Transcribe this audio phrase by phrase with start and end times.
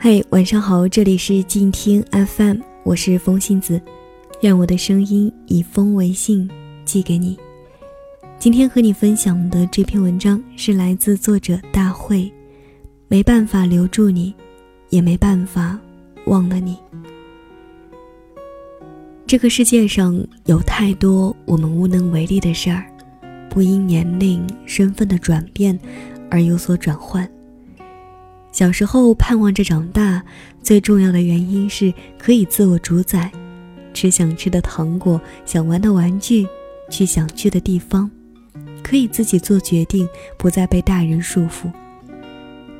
[0.00, 3.82] 嘿，晚上好，这里是静听 FM，我是风信子，
[4.42, 6.48] 愿我的声音以风为信，
[6.84, 7.36] 寄给你。
[8.38, 12.32] 今天和你分享的这篇文章是来自作者大会，
[13.08, 14.32] 没办法留住你，
[14.90, 15.76] 也没办法
[16.26, 16.76] 忘了你。
[19.26, 22.84] 这个世界上有太多我们无能为力的事儿，
[23.50, 25.76] 不因年龄、身份的转变
[26.30, 27.28] 而有所转换。
[28.50, 30.24] 小时候盼望着长大，
[30.62, 33.30] 最重要的原因是可以自我主宰，
[33.94, 36.46] 吃想吃的糖果，想玩的玩具，
[36.90, 38.10] 去想去的地方，
[38.82, 41.70] 可以自己做决定，不再被大人束缚。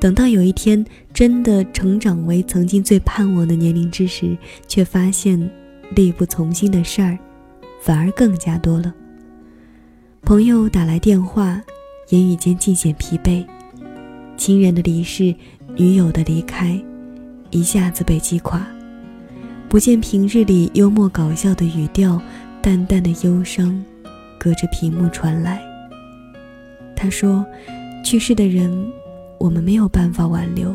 [0.00, 5.38] 等到有一天真的成长为曾经最盼望的年龄之时，却发现
[5.94, 7.18] 力不从心的事儿，
[7.80, 8.92] 反而更加多了。
[10.22, 11.60] 朋友打来电话，
[12.08, 13.44] 言语间尽显疲惫，
[14.36, 15.34] 亲人的离世。
[15.78, 16.76] 女友的离开，
[17.50, 18.66] 一下子被击垮。
[19.68, 22.20] 不见平日里幽默搞笑的语调，
[22.60, 23.80] 淡淡的忧伤，
[24.40, 25.62] 隔着屏幕传来。
[26.96, 27.46] 他说
[28.04, 28.90] ：“去世的人，
[29.38, 30.74] 我们没有办法挽留，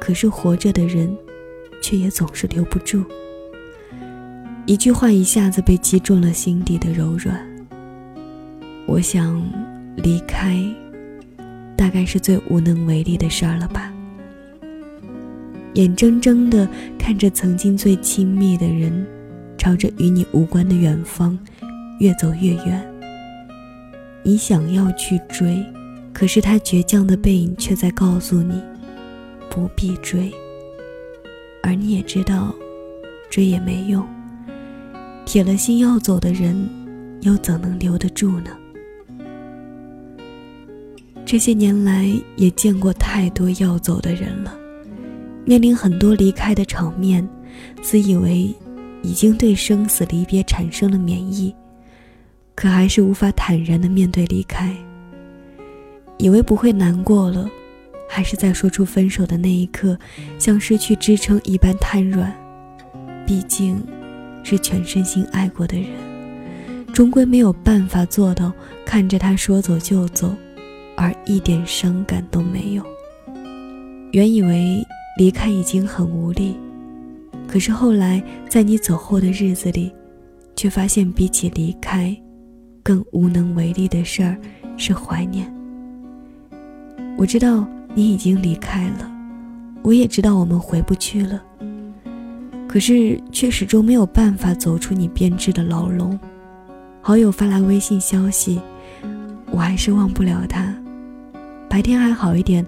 [0.00, 1.16] 可是活着的人，
[1.80, 3.04] 却也总是留不住。”
[4.66, 7.40] 一句话一下子被击中了心底的柔软。
[8.86, 9.40] 我想，
[9.94, 10.60] 离开。
[11.84, 13.92] 大概是最无能为力的事儿了吧。
[15.74, 16.66] 眼睁睁地
[16.98, 19.06] 看着曾经最亲密的人，
[19.58, 21.38] 朝着与你无关的远方
[22.00, 22.82] 越走越远。
[24.22, 25.62] 你想要去追，
[26.10, 28.62] 可是他倔强的背影却在告诉你，
[29.50, 30.32] 不必追。
[31.62, 32.54] 而你也知道，
[33.28, 34.02] 追也没用。
[35.26, 36.66] 铁了心要走的人，
[37.20, 38.56] 又怎能留得住呢？
[41.26, 44.54] 这些年来也见过太多要走的人了，
[45.44, 47.26] 面临很多离开的场面，
[47.80, 48.54] 自以为
[49.02, 51.54] 已经对生死离别产生了免疫，
[52.54, 54.74] 可还是无法坦然的面对离开。
[56.18, 57.50] 以为不会难过了，
[58.08, 59.98] 还是在说出分手的那一刻，
[60.38, 62.32] 像失去支撑一般瘫软。
[63.26, 63.82] 毕竟，
[64.42, 65.86] 是全身心爱过的人，
[66.92, 68.52] 终归没有办法做到
[68.84, 70.32] 看着他说走就走。
[70.96, 72.84] 而一点伤感都没有。
[74.12, 74.84] 原以为
[75.18, 76.56] 离开已经很无力，
[77.46, 79.92] 可是后来在你走后的日子里，
[80.56, 82.16] 却发现比起离开，
[82.82, 84.36] 更无能为力的事儿
[84.76, 85.52] 是怀念。
[87.16, 89.10] 我知道你已经离开了，
[89.82, 91.42] 我也知道我们回不去了，
[92.66, 96.18] 可是却始终没有办法走出你编织的牢笼。
[97.00, 98.60] 好友发来微信消息，
[99.50, 100.73] 我还是忘不了他。
[101.74, 102.64] 白天还好一点，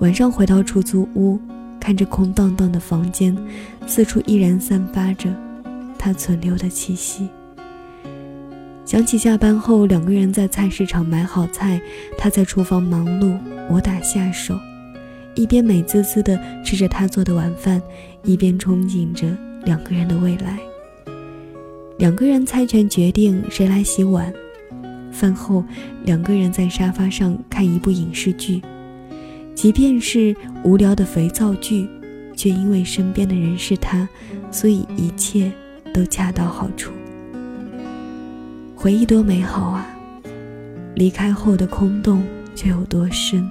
[0.00, 1.38] 晚上回到出租屋，
[1.78, 3.32] 看着空荡荡的房间，
[3.86, 5.32] 四处依然散发着
[5.96, 7.28] 他存留的气息。
[8.84, 11.80] 想起下班后两个人在菜市场买好菜，
[12.18, 13.38] 他在厨房忙碌，
[13.70, 14.58] 我打下手，
[15.36, 17.80] 一边美滋滋地吃着他做的晚饭，
[18.24, 19.28] 一边憧憬着
[19.62, 20.58] 两个人的未来。
[21.96, 24.34] 两个人猜拳决定谁来洗碗。
[25.18, 25.64] 饭后，
[26.04, 28.62] 两个人在沙发上看一部影视剧，
[29.52, 31.88] 即便是无聊的肥皂剧，
[32.36, 34.08] 却因为身边的人是他，
[34.52, 35.50] 所以一切
[35.92, 36.92] 都恰到好处。
[38.76, 39.84] 回忆多美好啊！
[40.94, 42.22] 离开后的空洞
[42.54, 43.44] 却有多深？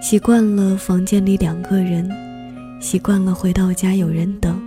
[0.00, 2.10] 习惯了房间里两个人，
[2.80, 4.58] 习惯了回到家有人等，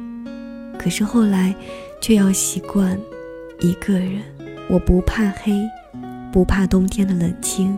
[0.77, 1.55] 可是后来，
[1.99, 2.95] 却要习惯
[3.59, 4.21] 一个人。
[4.69, 5.61] 我不怕黑，
[6.31, 7.77] 不怕冬天的冷清，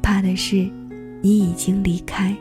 [0.00, 0.68] 怕的是
[1.20, 2.34] 你已经离开，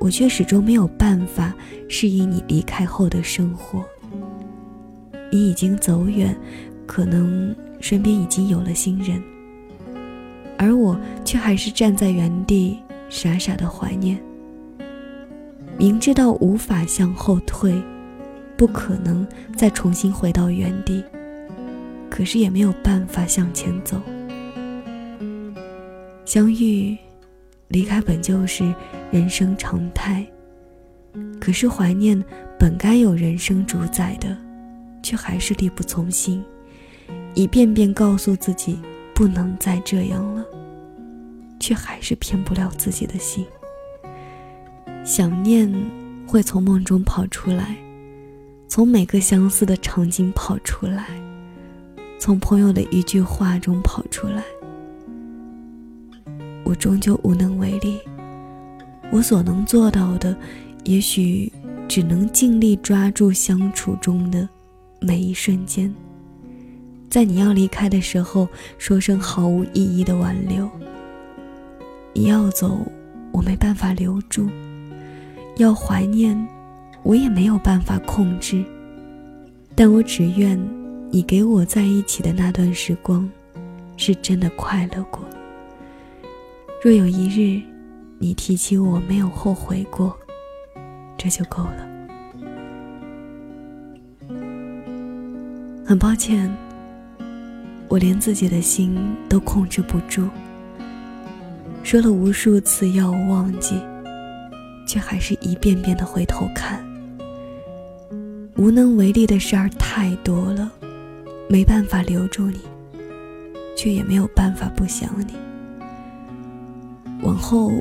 [0.00, 1.54] 我却始终没有办法
[1.88, 3.84] 适应你离开后的生活。
[5.30, 6.36] 你已经走远，
[6.84, 9.22] 可能身边已经有了新人，
[10.58, 12.78] 而我却还是站在原地，
[13.08, 14.18] 傻傻的怀念。
[15.78, 17.80] 明知道无法向后退，
[18.56, 21.02] 不可能再重新回到原地。
[22.16, 24.00] 可是也没有办法向前走。
[26.24, 26.96] 相遇、
[27.68, 28.74] 离开本就是
[29.10, 30.26] 人生常态。
[31.38, 32.18] 可是怀念
[32.58, 34.34] 本该有人生主宰的，
[35.02, 36.42] 却还是力不从心，
[37.34, 38.80] 一遍遍告诉自己
[39.14, 40.42] 不能再这样了，
[41.60, 43.44] 却还是骗不了自己的心。
[45.04, 45.70] 想念
[46.26, 47.76] 会从梦中跑出来，
[48.68, 51.25] 从每个相似的场景跑出来。
[52.18, 54.42] 从朋友的一句话中跑出来，
[56.64, 57.98] 我终究无能为力。
[59.12, 60.36] 我所能做到的，
[60.84, 61.52] 也许
[61.86, 64.48] 只能尽力抓住相处中的
[65.00, 65.94] 每一瞬间，
[67.08, 68.48] 在你要离开的时候，
[68.78, 70.68] 说声毫无意义的挽留。
[72.12, 72.78] 你要走，
[73.30, 74.48] 我没办法留住；
[75.58, 76.36] 要怀念，
[77.04, 78.64] 我也没有办法控制。
[79.76, 80.58] 但我只愿
[81.10, 83.28] 你给我在一起的那段时光，
[83.96, 85.24] 是真的快乐过。
[86.82, 87.62] 若有一日，
[88.18, 90.16] 你提起我没有后悔过，
[91.16, 91.86] 这就够了。
[95.84, 96.54] 很抱歉，
[97.88, 98.98] 我连自己的心
[99.28, 100.28] 都控制不住。
[101.82, 103.80] 说了无数次要我忘记，
[104.86, 106.84] 却还是一遍遍的回头看。
[108.56, 110.70] 无能为力的事儿太多了，
[111.48, 112.58] 没办法留住你，
[113.76, 115.34] 却也没有办法不想你。
[117.22, 117.72] 往后，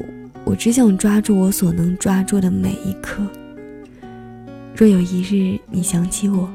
[0.44, 3.24] 我只想抓住我所能抓住的每一刻。
[4.76, 6.48] 若有一日你想起我，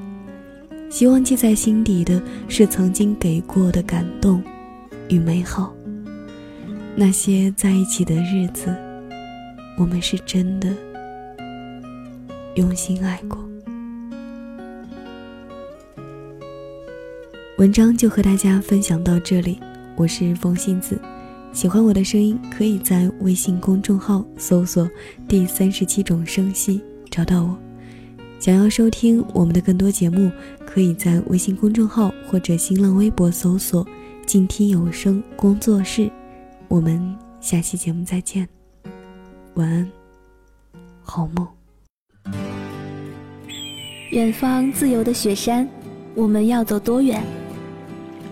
[0.89, 4.43] 希望记在心底的是曾经给过的感动
[5.09, 5.75] 与美好。
[6.95, 8.73] 那些在一起的日子，
[9.77, 10.73] 我们是真的
[12.55, 13.50] 用心爱过。
[17.61, 19.61] 文章就和大家分享到这里，
[19.95, 20.99] 我是风信子，
[21.53, 24.91] 喜欢我的声音，可以在微信公众号搜索
[25.29, 26.81] “第三十七种声息”
[27.11, 27.55] 找到我。
[28.39, 30.33] 想要收听我们的更多节目，
[30.65, 33.87] 可以在微信公众号或者新浪微博搜索
[34.25, 36.11] “静听有声工作室”。
[36.67, 38.49] 我们下期节目再见，
[39.53, 39.87] 晚安，
[41.03, 41.47] 好梦。
[44.12, 45.69] 远方自由的雪山，
[46.15, 47.23] 我们要走多远？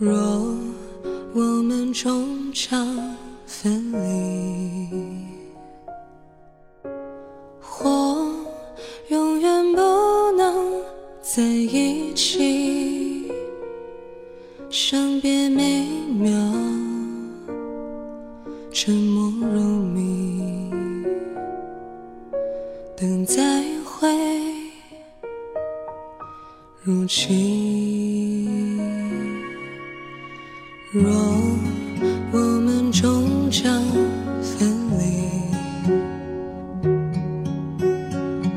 [0.00, 0.16] 若
[1.34, 2.96] 我们终将
[3.44, 4.88] 分离，
[7.60, 8.26] 或
[9.08, 9.78] 永远不
[10.38, 10.82] 能
[11.20, 13.30] 在一起，
[14.70, 16.32] 伤别每秒，
[18.72, 20.70] 沉默如谜，
[22.96, 24.08] 等再会
[26.82, 27.99] 如期。
[30.92, 31.08] 若
[32.32, 33.80] 我们终将
[34.42, 35.30] 分离，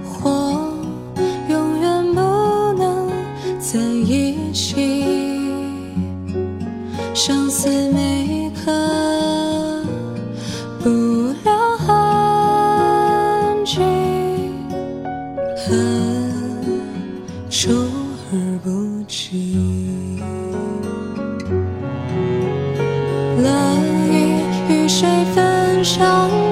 [0.03, 0.73] 或
[1.47, 2.19] 永远不
[2.73, 3.07] 能
[3.59, 5.45] 在一起，
[7.13, 8.71] 相思每一刻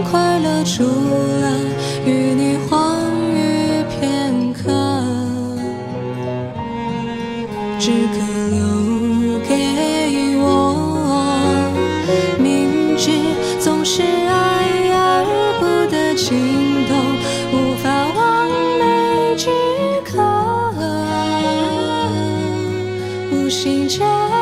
[0.10, 1.60] 快乐，除了
[2.05, 2.98] 与你欢
[3.34, 4.72] 愉片刻，
[7.79, 8.15] 只可
[8.50, 8.60] 留
[9.48, 9.51] 给
[10.38, 10.46] 我。
[12.39, 13.12] 明知
[13.60, 15.24] 总是爱而
[15.60, 16.38] 不得情
[16.88, 16.91] 动，
[17.53, 18.84] 无法完美
[19.36, 19.50] 即
[20.03, 20.12] 可，
[23.31, 24.41] 无心间。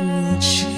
[0.00, 0.68] 母亲